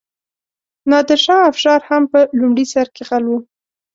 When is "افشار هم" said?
1.51-2.03